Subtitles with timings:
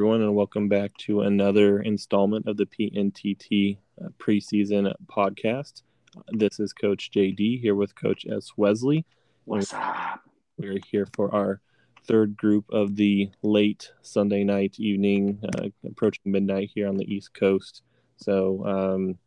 [0.00, 5.82] everyone, and welcome back to another installment of the PNTT uh, preseason podcast.
[6.28, 8.52] This is Coach JD here with Coach S.
[8.56, 9.04] Wesley.
[9.44, 10.20] What's up?
[10.56, 11.60] We're here for our
[12.06, 17.34] third group of the late Sunday night evening, uh, approaching midnight here on the East
[17.34, 17.82] Coast.
[18.16, 19.18] So, um,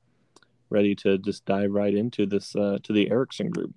[0.71, 3.75] ready to just dive right into this uh, to the Erickson group.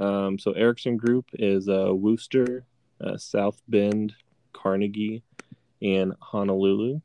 [0.00, 2.64] Um, so, Erickson group is uh, Wooster,
[3.04, 4.14] uh, South Bend,
[4.54, 5.22] Carnegie,
[5.82, 7.00] and Honolulu.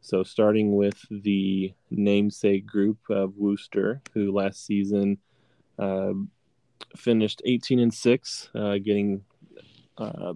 [0.00, 5.18] So, starting with the namesake group of Wooster, who last season
[5.78, 6.12] uh,
[6.96, 9.22] finished 18 and 6, uh, getting
[9.96, 10.34] uh,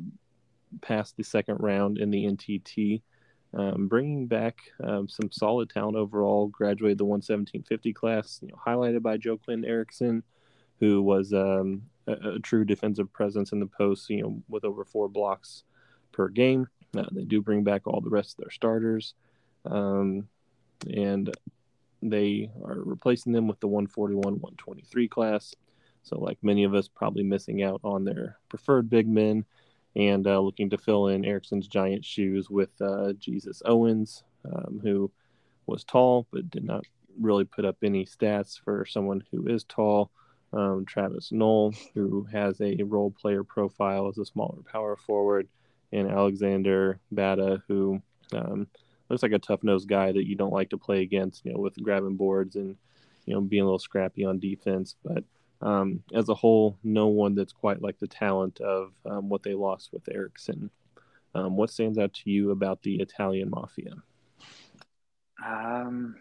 [0.81, 3.03] past the second round in the NTT,
[3.55, 6.49] um, bringing back um, some solid talent overall.
[6.49, 10.23] Graduated the 11750 class, you know, highlighted by Joe Clinton Erickson,
[10.81, 14.85] who was um, a, a, true defensive presence in the post, you know, with over
[14.85, 15.65] four blocks
[16.13, 16.69] per game.
[16.99, 19.15] Uh, they do bring back all the rest of their starters,
[19.65, 20.29] um,
[20.91, 21.35] and
[22.03, 25.55] they are replacing them with the 141 123 class.
[26.03, 29.45] So, like many of us, probably missing out on their preferred big men
[29.97, 35.11] and uh, looking to fill in Erickson's giant shoes with uh, Jesus Owens, um, who
[35.67, 36.85] was tall but did not
[37.21, 40.11] really put up any stats for someone who is tall.
[40.51, 45.47] Um, Travis Knoll, who has a role player profile as a smaller power forward,
[45.93, 48.67] and Alexander Bata, who um,
[49.09, 51.61] looks like a tough nosed guy that you don't like to play against, you know,
[51.61, 52.77] with grabbing boards and
[53.27, 54.97] you know being a little scrappy on defense.
[55.05, 55.25] But
[55.61, 59.55] um, as a whole, no one that's quite like the talent of um, what they
[59.55, 60.71] lost with Erickson.
[61.35, 63.95] Um, what stands out to you about the Italian mafia?
[65.45, 66.17] Um,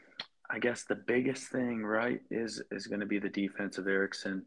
[0.50, 4.46] I guess the biggest thing, right, is is going to be the defense of Erickson.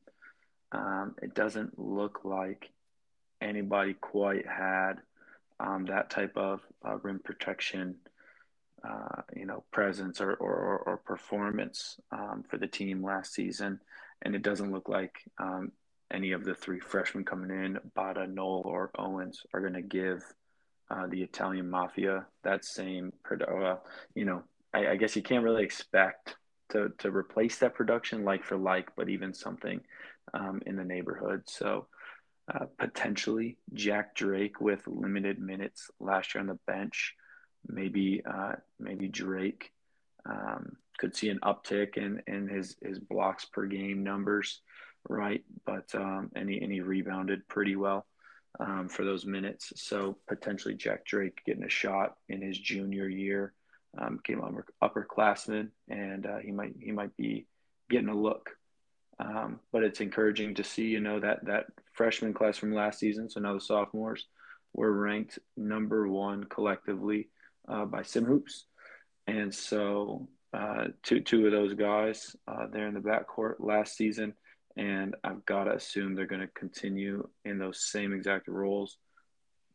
[0.72, 2.70] Um, it doesn't look like
[3.40, 4.94] anybody quite had
[5.60, 7.96] um, that type of uh, rim protection,
[8.88, 13.80] uh, you know, presence or, or, or performance um, for the team last season.
[14.22, 15.72] And it doesn't look like um,
[16.10, 20.24] any of the three freshmen coming in, Bada, Knoll, or Owens, are going to give
[20.90, 23.76] uh, the Italian Mafia that same, uh,
[24.14, 24.42] you know,
[24.74, 26.34] I, I, guess you can't really expect
[26.70, 29.80] to, to replace that production like for like, but even something
[30.34, 31.42] um, in the neighborhood.
[31.46, 31.86] So,
[32.52, 37.14] uh, potentially Jack Drake with limited minutes last year on the bench.
[37.66, 39.70] Maybe uh, maybe Drake
[40.28, 44.60] um, could see an uptick in, in his, his blocks per game numbers,
[45.08, 45.42] right?
[45.64, 48.06] But um, and, he, and he rebounded pretty well
[48.58, 49.72] um, for those minutes.
[49.76, 53.52] So potentially Jack Drake getting a shot in his junior year.
[53.98, 57.48] Um, came upper, upperclassman, and uh, he might he might be
[57.90, 58.50] getting a look.
[59.18, 61.66] Um, but it's encouraging to see, you know, that that
[62.00, 64.24] freshman class from last season, so now the sophomores,
[64.72, 67.28] were ranked number one collectively
[67.68, 68.64] uh, by Sim Hoops.
[69.26, 74.32] And so uh, two, two of those guys uh, there in the backcourt last season.
[74.78, 78.96] And I've got to assume they're going to continue in those same exact roles.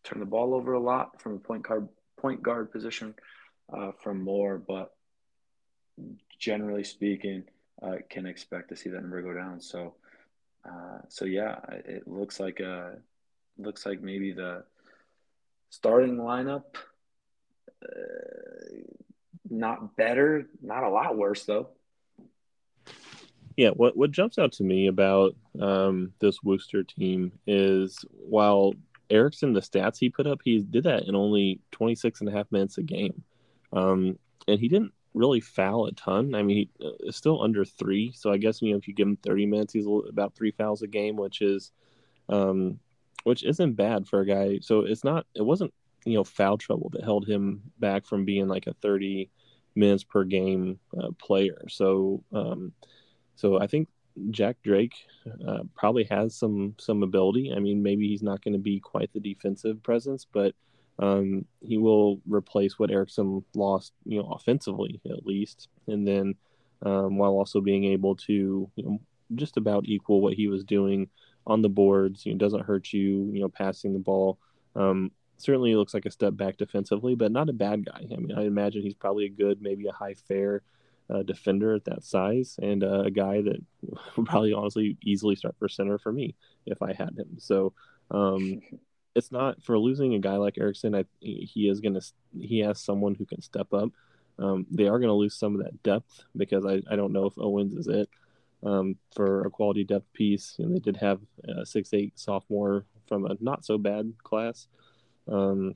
[0.04, 1.88] Turn the ball over a lot from a point guard,
[2.18, 3.14] point guard position
[3.72, 4.96] uh, from more, but
[6.40, 7.44] generally speaking,
[7.84, 9.62] uh, can expect to see that number go down.
[9.62, 9.94] So
[10.66, 12.92] uh, so yeah, it looks like uh,
[13.58, 14.64] looks like maybe the
[15.70, 16.76] starting lineup
[17.84, 18.86] uh,
[19.50, 21.70] not better, not a lot worse though.
[23.58, 28.74] Yeah, what what jumps out to me about um, this Wooster team is while
[29.10, 32.52] Erickson, the stats he put up, he did that in only 26 and a half
[32.52, 33.24] minutes a game.
[33.72, 34.18] Um,
[34.48, 36.36] and he didn't really foul a ton.
[36.36, 38.12] I mean, he, uh, still under three.
[38.14, 40.82] So I guess you know if you give him 30 minutes, he's about three fouls
[40.82, 41.72] a game, which is,
[42.30, 42.80] um,
[43.24, 44.60] which isn't bad for a guy.
[44.62, 45.26] So it's not.
[45.34, 45.74] It wasn't
[46.06, 49.30] you know foul trouble that held him back from being like a 30
[49.76, 51.64] minutes per game uh, player.
[51.70, 52.74] So um,
[53.36, 53.90] so I think
[54.30, 54.96] Jack Drake
[55.48, 57.54] uh, probably has some some ability.
[57.56, 60.54] I mean, maybe he's not going to be quite the defensive presence, but
[61.00, 66.36] um, he will replace what Erickson lost, you know, offensively at least, and then
[66.84, 69.00] um, while also being able to, you know,
[69.34, 71.10] just about equal what he was doing
[71.48, 72.26] on the boards.
[72.26, 74.40] You know, doesn't hurt you, you know, passing the ball.
[74.76, 78.06] Um, certainly looks like a step back defensively, but not a bad guy.
[78.12, 80.62] I mean, I imagine he's probably a good, maybe a high fair
[81.10, 83.62] uh, defender at that size, and uh, a guy that
[84.16, 87.38] would probably honestly easily start for center for me if I had him.
[87.38, 87.74] So.
[88.12, 88.62] Um,
[89.16, 90.94] it's not for losing a guy like Erickson.
[90.94, 92.02] I, he is gonna
[92.38, 93.90] he has someone who can step up.
[94.38, 97.26] Um, they are going to lose some of that depth because I, I don't know
[97.26, 98.10] if Owens is it
[98.64, 100.56] um, for a quality depth piece.
[100.60, 104.68] Know, they did have a six eight sophomore from a not so bad class,
[105.32, 105.76] um,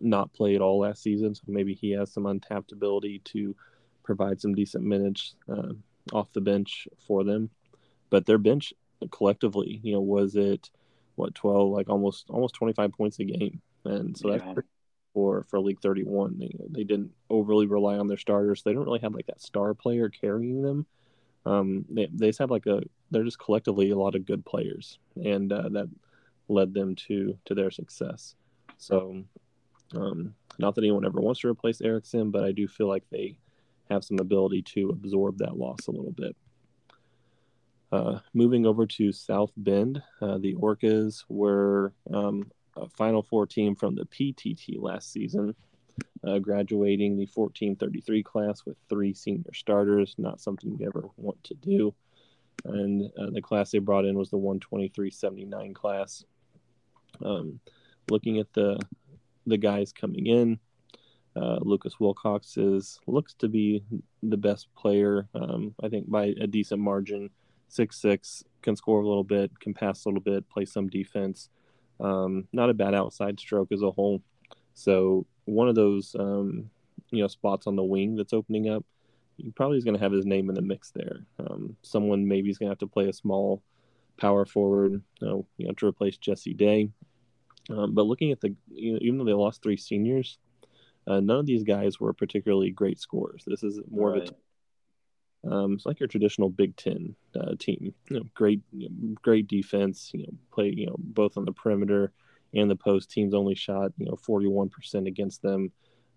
[0.00, 3.54] not play at all last season, so maybe he has some untapped ability to
[4.02, 5.72] provide some decent minutes uh,
[6.12, 7.50] off the bench for them.
[8.10, 8.72] But their bench
[9.10, 10.70] collectively, you know, was it
[11.16, 14.38] what twelve, like almost almost twenty five points a game, and so yeah.
[14.38, 14.66] that's
[15.12, 16.38] for for League thirty one.
[16.38, 18.62] They they didn't overly rely on their starters.
[18.62, 20.86] They don't really have like that star player carrying them.
[21.44, 24.98] Um, they they just have like a they're just collectively a lot of good players,
[25.16, 25.88] and uh, that
[26.48, 28.34] led them to to their success.
[28.78, 29.22] So,
[29.94, 33.36] um, not that anyone ever wants to replace Erickson, but I do feel like they
[33.90, 36.36] have some ability to absorb that loss a little bit.
[37.92, 43.76] Uh, moving over to South Bend, uh, the Orcas were um, a Final Four team
[43.76, 45.54] from the PTT last season,
[46.26, 50.14] uh, graduating the 1433 class with three senior starters.
[50.16, 51.94] Not something you ever want to do.
[52.64, 56.24] And uh, the class they brought in was the 123.79 class.
[57.22, 57.60] Um,
[58.10, 58.80] looking at the
[59.46, 60.58] the guys coming in,
[61.36, 63.84] uh, Lucas Wilcox is looks to be
[64.22, 65.28] the best player.
[65.34, 67.28] Um, I think by a decent margin.
[67.72, 71.48] Six six can score a little bit, can pass a little bit, play some defense.
[72.00, 74.20] Um, not a bad outside stroke as a whole.
[74.74, 76.68] So one of those um,
[77.10, 78.84] you know spots on the wing that's opening up,
[79.38, 81.24] he probably is going to have his name in the mix there.
[81.38, 83.62] Um, someone maybe is going to have to play a small
[84.18, 86.90] power forward, you know, you know to replace Jesse Day.
[87.70, 90.36] Um, but looking at the, you know, even though they lost three seniors,
[91.06, 93.44] uh, none of these guys were particularly great scorers.
[93.46, 94.24] This is more right.
[94.24, 94.34] of a
[95.50, 97.94] um, it's like your traditional Big Ten uh, team.
[98.08, 100.10] You know, great, you know, great defense.
[100.12, 102.12] You know, play you know both on the perimeter
[102.54, 103.10] and the post.
[103.10, 105.72] Teams only shot you know 41% against them.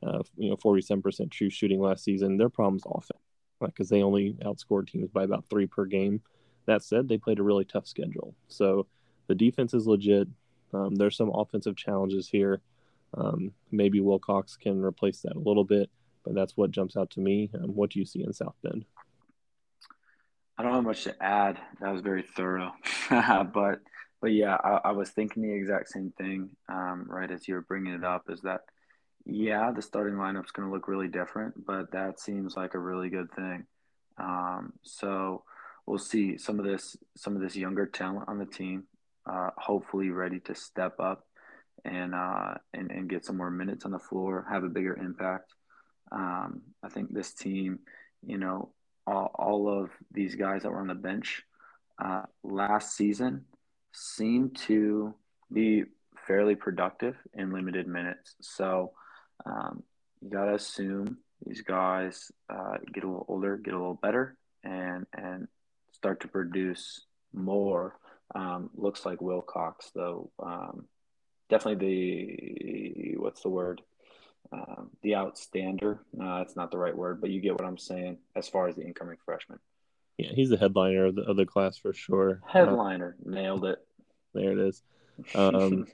[0.05, 2.37] Uh, you know, 47% true shooting last season.
[2.37, 3.21] Their problem's offense,
[3.59, 6.21] because they only outscored teams by about three per game.
[6.67, 8.35] That said, they played a really tough schedule.
[8.47, 8.85] So
[9.27, 10.27] the defense is legit.
[10.73, 12.61] Um, there's some offensive challenges here.
[13.15, 15.89] Um, maybe Wilcox can replace that a little bit,
[16.23, 17.49] but that's what jumps out to me.
[17.55, 18.85] Um, what do you see in South Bend?
[20.57, 21.59] I don't have much to add.
[21.81, 22.71] That was very thorough,
[23.09, 23.79] but
[24.21, 26.49] but yeah, I, I, was thinking the exact same thing.
[26.69, 28.61] Um, right as you were bringing it up, is that
[29.25, 33.09] yeah, the starting lineup's going to look really different, but that seems like a really
[33.09, 33.65] good thing.
[34.17, 35.43] Um, so
[35.85, 38.83] we'll see some of this some of this younger talent on the team,
[39.29, 41.25] uh, hopefully ready to step up
[41.83, 45.53] and uh, and and get some more minutes on the floor, have a bigger impact.
[46.11, 47.79] Um, I think this team,
[48.25, 48.69] you know,
[49.07, 51.43] all, all of these guys that were on the bench
[52.03, 53.45] uh, last season
[53.91, 55.13] seem to
[55.51, 55.83] be
[56.27, 58.35] fairly productive in limited minutes.
[58.41, 58.91] So
[59.45, 59.83] um,
[60.21, 64.37] you got to assume these guys uh, get a little older, get a little better,
[64.63, 65.47] and and
[65.91, 67.97] start to produce more.
[68.33, 70.85] Um, looks like Wilcox, though, um,
[71.49, 73.81] definitely the what's the word?
[74.51, 76.01] Um, the outstander.
[76.21, 78.75] Uh, that's not the right word, but you get what I'm saying as far as
[78.75, 79.59] the incoming freshman.
[80.17, 82.41] Yeah, he's the headliner of the, of the class for sure.
[82.47, 83.79] Headliner, uh, nailed it.
[84.33, 84.81] There it is.
[85.33, 85.87] Um,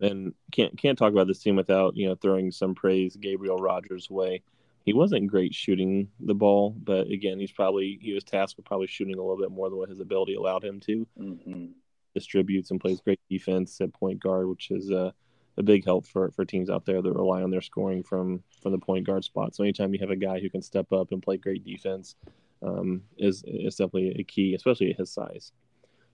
[0.00, 4.10] and can't can't talk about this team without you know throwing some praise Gabriel Rogers'
[4.10, 4.42] way.
[4.84, 8.88] He wasn't great shooting the ball, but again, he's probably he was tasked with probably
[8.88, 11.06] shooting a little bit more than what his ability allowed him to.
[11.18, 11.66] Mm-hmm.
[12.14, 15.12] Distributes and plays great defense at point guard, which is uh,
[15.58, 18.72] a big help for for teams out there that rely on their scoring from from
[18.72, 19.54] the point guard spot.
[19.54, 22.16] So anytime you have a guy who can step up and play great defense,
[22.62, 25.52] um, is is definitely a key, especially at his size.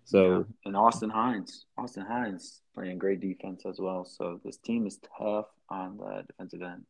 [0.04, 0.42] So yeah.
[0.64, 4.04] and Austin Hines, Austin Hines playing great defense as well.
[4.04, 6.84] So this team is tough on the defensive end.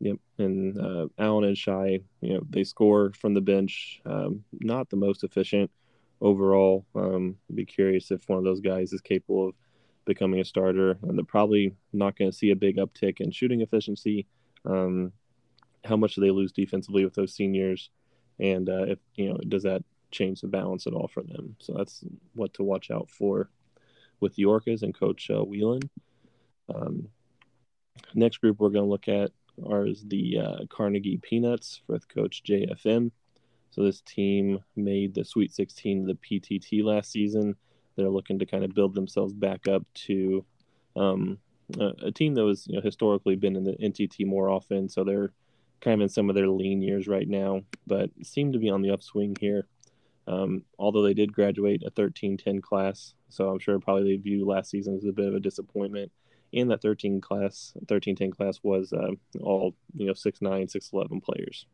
[0.00, 4.00] Yep, and uh, Allen and Shy, you know, they score from the bench.
[4.04, 5.70] Um, not the most efficient
[6.20, 6.84] overall.
[6.94, 9.54] Um, be curious if one of those guys is capable of
[10.04, 13.60] becoming a starter, and they're probably not going to see a big uptick in shooting
[13.60, 14.26] efficiency.
[14.64, 15.12] Um,
[15.84, 17.90] how much do they lose defensively with those seniors,
[18.38, 21.56] and uh, if you know, does that change the balance at all for them?
[21.58, 23.50] So that's what to watch out for
[24.20, 25.90] with the Orcas and Coach uh, Whelan.
[26.74, 27.08] Um,
[28.14, 29.30] next group we're going to look at
[29.68, 33.10] are the uh, Carnegie Peanuts with Coach JFM.
[33.70, 37.56] So this team made the Sweet 16 the PTT last season
[37.96, 40.44] they're looking to kind of build themselves back up to
[40.96, 41.38] um,
[41.78, 44.88] a, a, team that was you know, historically been in the NTT more often.
[44.88, 45.32] So they're
[45.80, 48.82] kind of in some of their lean years right now, but seem to be on
[48.82, 49.66] the upswing here.
[50.26, 54.70] Um, although they did graduate a 13-10 class, so I'm sure probably they view last
[54.70, 56.10] season as a bit of a disappointment.
[56.54, 59.10] And that 13 class, 13-10 class was uh,
[59.40, 61.66] all you know 6'9", 6'11 players.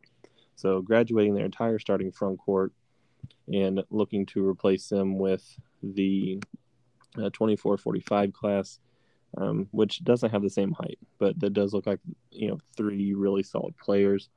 [0.56, 2.72] So graduating their entire starting front court
[3.52, 5.44] and looking to replace them with
[5.82, 6.40] the
[7.20, 8.78] uh, 24 45 class.
[9.36, 12.00] um, which doesn't have the same height, but that does look like
[12.30, 14.28] you know three really solid players.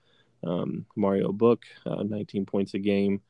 [0.46, 3.22] Um, Mario Book, uh, 19 points a game,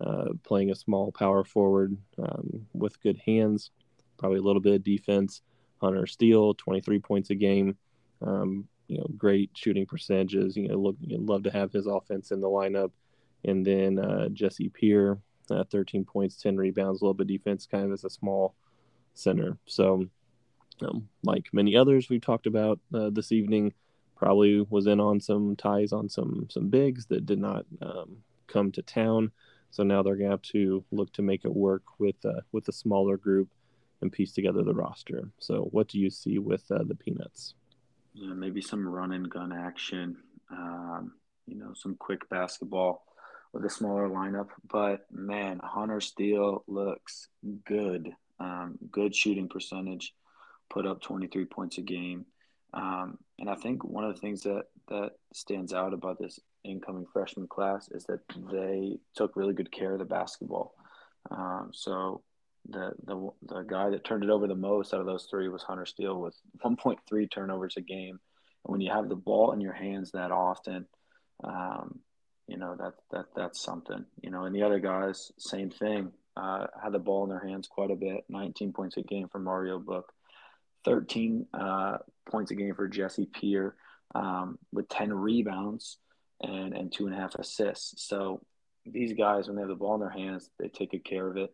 [0.00, 3.70] uh, playing a small power forward um, with good hands,
[4.18, 5.42] probably a little bit of defense.
[5.80, 7.76] Hunter Steele, 23 points a game.
[8.22, 10.56] Um, you know, great shooting percentages.
[10.56, 12.90] You know, look, you'd love to have his offense in the lineup.
[13.44, 15.18] And then uh, Jesse Peer,
[15.50, 18.54] uh, 13 points, 10 rebounds, a little bit defense, kind of as a small
[19.14, 19.58] center.
[19.66, 20.06] So,
[20.82, 23.72] um, like many others we've talked about uh, this evening,
[24.16, 28.70] probably was in on some ties on some some bigs that did not um, come
[28.72, 29.32] to town.
[29.70, 32.72] So now they're gonna have to look to make it work with uh, with a
[32.72, 33.48] smaller group
[34.00, 35.30] and piece together the roster.
[35.38, 37.54] So, what do you see with uh, the Peanuts?
[38.12, 40.18] Yeah, maybe some run and gun action.
[40.50, 41.12] Um,
[41.46, 43.04] you know, some quick basketball
[43.52, 44.48] with a smaller lineup.
[44.70, 47.28] But man, Hunter Steele looks
[47.64, 48.10] good.
[48.40, 50.14] Um, good shooting percentage.
[50.70, 52.26] Put up 23 points a game.
[52.74, 57.06] Um, and I think one of the things that that stands out about this incoming
[57.12, 60.74] freshman class is that they took really good care of the basketball.
[61.30, 62.22] Um, so
[62.68, 65.62] the the the guy that turned it over the most out of those three was
[65.62, 68.18] Hunter Steele with 1.3 turnovers a game.
[68.64, 70.86] And when you have the ball in your hands that often,
[71.44, 71.98] um,
[72.48, 74.04] you know that that that's something.
[74.20, 76.12] You know, and the other guys, same thing.
[76.36, 78.24] Uh, had the ball in their hands quite a bit.
[78.30, 80.12] 19 points a game for Mario Book,
[80.86, 81.98] 13 uh,
[82.30, 83.74] points a game for Jesse Peer,
[84.14, 85.98] um, with 10 rebounds
[86.40, 88.06] and and two and a half assists.
[88.08, 88.40] So
[88.86, 91.36] these guys, when they have the ball in their hands, they take good care of
[91.36, 91.52] it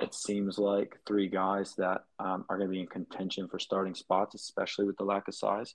[0.00, 3.94] it seems like three guys that um, are going to be in contention for starting
[3.94, 5.74] spots, especially with the lack of size.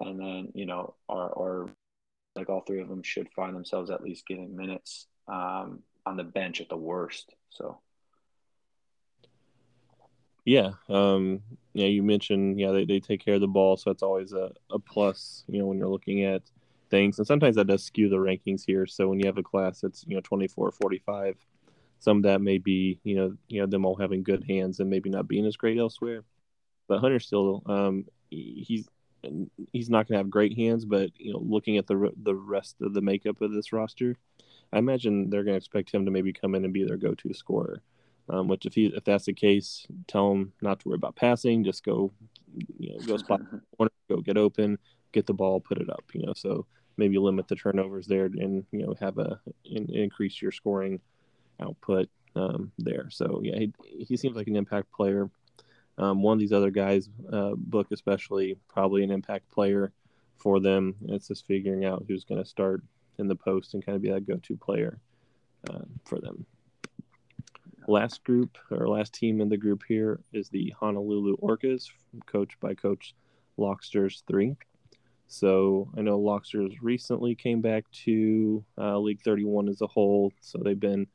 [0.00, 1.68] And then, you know, are, are
[2.36, 6.24] like all three of them should find themselves at least getting minutes um, on the
[6.24, 7.34] bench at the worst.
[7.50, 7.78] So,
[10.44, 11.40] yeah, um,
[11.72, 13.76] yeah, you mentioned, yeah, they, they take care of the ball.
[13.76, 16.42] So that's always a, a plus, you know, when you're looking at
[16.90, 17.18] things.
[17.18, 18.86] And sometimes that does skew the rankings here.
[18.86, 21.36] So when you have a class that's, you know, 24, 45,
[21.98, 24.90] some of that may be, you know, you know them all having good hands and
[24.90, 26.22] maybe not being as great elsewhere.
[26.86, 28.86] But Hunter Steele, um, he's
[29.72, 30.84] he's not going to have great hands.
[30.84, 34.16] But you know, looking at the the rest of the makeup of this roster,
[34.72, 37.32] I imagine they're going to expect him to maybe come in and be their go-to
[37.34, 37.82] scorer.
[38.28, 41.62] Um, which if he if that's the case, tell him not to worry about passing.
[41.62, 42.10] Just go,
[42.78, 43.40] you know, go spot
[43.76, 44.78] corner, go get open,
[45.12, 46.04] get the ball, put it up.
[46.14, 46.66] You know, so
[46.96, 51.00] maybe limit the turnovers there and you know have a in, increase your scoring
[51.60, 53.08] output um, there.
[53.10, 53.72] So yeah, he,
[54.08, 55.30] he seems like an impact player.
[55.98, 59.92] Um, one of these other guys, uh, book especially, probably an impact player
[60.36, 60.94] for them.
[61.08, 62.82] It's just figuring out who's going to start
[63.18, 64.98] in the post and kind of be that go-to player
[65.70, 66.44] uh, for them.
[67.86, 71.90] Last group or last team in the group here is the Honolulu Orcas,
[72.26, 73.14] coached by Coach
[73.56, 74.56] Locksters three.
[75.26, 80.58] So I know Locksters recently came back to uh, League 31 as a whole, so
[80.58, 81.06] they've been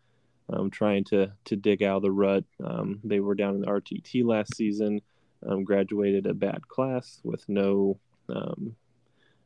[0.51, 2.43] um, trying to to dig out of the rut.
[2.63, 5.01] Um, they were down in the RTT last season,
[5.47, 8.75] um, graduated a bad class with no um,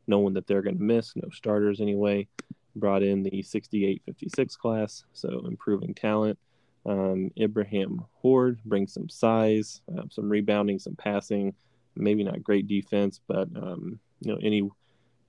[0.08, 2.28] no one that they're going to miss, no starters anyway.
[2.76, 6.40] Brought in the 68-56 class, so improving talent.
[6.86, 11.54] Um, Ibrahim Horde brings some size, uh, some rebounding, some passing.
[11.96, 14.00] Maybe not great defense, but you
[14.32, 14.70] know any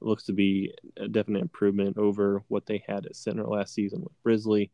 [0.01, 4.13] looks to be a definite improvement over what they had at center last season with
[4.23, 4.71] Brisley.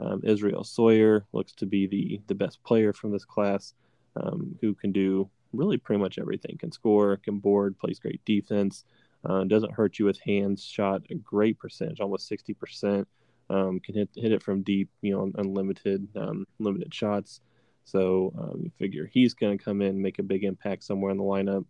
[0.00, 3.74] Um, Israel Sawyer looks to be the the best player from this class,
[4.16, 6.56] um, who can do really pretty much everything.
[6.58, 8.84] Can score, can board, plays great defense,
[9.24, 10.64] uh, doesn't hurt you with hands.
[10.64, 13.06] Shot a great percentage, almost sixty percent.
[13.50, 17.40] Um, can hit hit it from deep, you know, unlimited um, limited shots.
[17.84, 21.18] So um, you figure he's going to come in, make a big impact somewhere in
[21.18, 21.64] the lineup,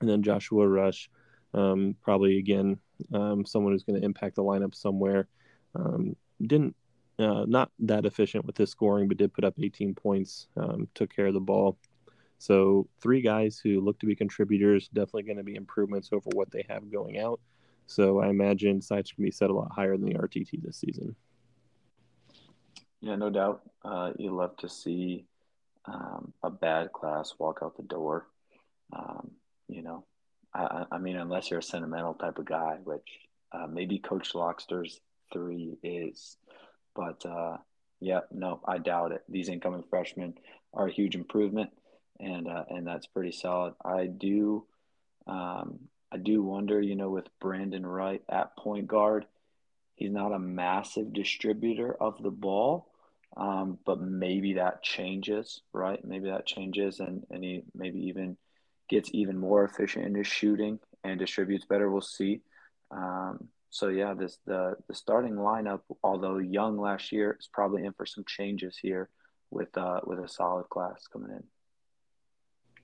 [0.00, 1.08] and then Joshua Rush,
[1.54, 2.78] um, probably again
[3.46, 5.26] someone who's going to impact the lineup somewhere.
[6.46, 6.76] didn't
[7.18, 11.14] uh, not that efficient with his scoring, but did put up 18 points, um, took
[11.14, 11.78] care of the ball.
[12.38, 16.50] So, three guys who look to be contributors, definitely going to be improvements over what
[16.50, 17.40] they have going out.
[17.86, 21.16] So, I imagine sights can be set a lot higher than the RTT this season.
[23.00, 23.62] Yeah, no doubt.
[23.82, 25.24] Uh, you love to see
[25.86, 28.26] um, a bad class walk out the door.
[28.92, 29.30] Um,
[29.68, 30.04] you know,
[30.54, 33.08] I, I, mean, unless you're a sentimental type of guy, which
[33.52, 35.00] uh, maybe Coach Lockster's
[35.32, 36.36] three is.
[36.96, 37.58] But uh,
[38.00, 39.22] yeah, no, I doubt it.
[39.28, 40.34] These incoming freshmen
[40.72, 41.70] are a huge improvement,
[42.18, 43.74] and uh, and that's pretty solid.
[43.84, 44.64] I do,
[45.26, 49.26] um, I do wonder, you know, with Brandon Wright at point guard,
[49.94, 52.88] he's not a massive distributor of the ball,
[53.36, 56.02] um, but maybe that changes, right?
[56.04, 58.36] Maybe that changes, and and he maybe even
[58.88, 62.40] gets even more efficient in his shooting and distributes better, we'll see.
[62.90, 67.92] Um, so yeah, this the the starting lineup, although young last year, is probably in
[67.92, 69.08] for some changes here
[69.50, 71.42] with uh, with a solid class coming in.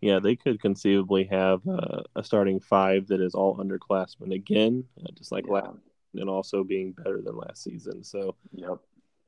[0.01, 5.13] Yeah, they could conceivably have uh, a starting five that is all underclassmen again, uh,
[5.15, 5.53] just like yeah.
[5.53, 5.79] last,
[6.15, 8.03] and also being better than last season.
[8.03, 8.79] So, yep,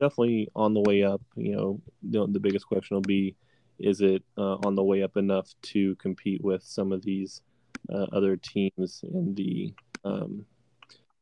[0.01, 1.21] definitely on the way up.
[1.37, 3.37] You know, the, the biggest question will be,
[3.79, 7.41] is it uh, on the way up enough to compete with some of these
[7.89, 10.45] uh, other teams in the um,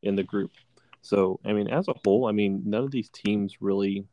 [0.04, 0.52] in the group?
[1.02, 4.06] So, I mean, as a whole, I mean, none of these teams really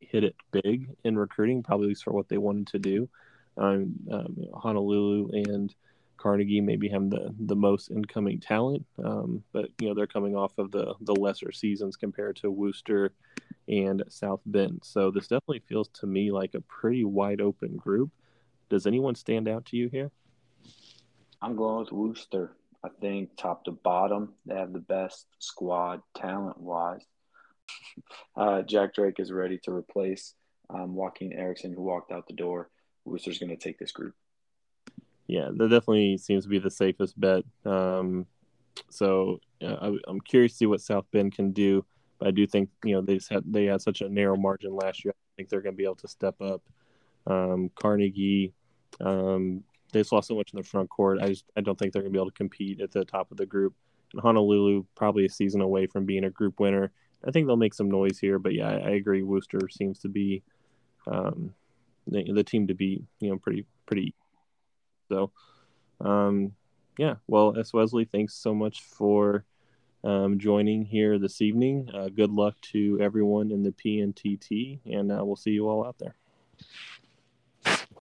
[0.00, 3.08] hit it big in recruiting, probably for what they wanted to do.
[3.56, 5.74] Um, um, Honolulu and
[6.18, 10.58] Carnegie maybe have the the most incoming talent, um, but you know they're coming off
[10.58, 13.12] of the the lesser seasons compared to Wooster
[13.68, 14.80] and South Bend.
[14.84, 18.10] So this definitely feels to me like a pretty wide open group.
[18.68, 20.10] Does anyone stand out to you here?
[21.40, 22.52] I'm going with Wooster.
[22.84, 27.04] I think top to bottom, they have the best squad talent wise.
[28.36, 30.34] Uh, Jack Drake is ready to replace
[30.70, 32.70] um, Joaquin Erickson, who walked out the door.
[33.04, 34.14] Wooster's going to take this group.
[35.26, 37.44] Yeah, that definitely seems to be the safest bet.
[37.66, 38.26] Um,
[38.90, 41.84] so uh, I, am curious to see what South Bend can do.
[42.18, 45.04] But I do think you know they had they had such a narrow margin last
[45.04, 45.12] year.
[45.16, 46.62] I think they're going to be able to step up.
[47.26, 48.54] Um, Carnegie,
[49.00, 51.18] um, they just lost so much in the front court.
[51.20, 53.30] I just I don't think they're going to be able to compete at the top
[53.30, 53.74] of the group.
[54.12, 56.90] And Honolulu probably a season away from being a group winner.
[57.26, 59.22] I think they'll make some noise here, but yeah, I, I agree.
[59.22, 60.42] Wooster seems to be
[61.06, 61.52] um,
[62.06, 63.02] the, the team to beat.
[63.20, 64.14] You know, pretty pretty.
[65.08, 65.32] So,
[66.00, 66.52] um,
[66.98, 67.14] yeah.
[67.26, 67.72] Well, S.
[67.72, 69.44] Wesley, thanks so much for
[70.04, 71.88] um, joining here this evening.
[71.92, 75.98] Uh, good luck to everyone in the PNTT, and uh, we'll see you all out
[75.98, 76.14] there.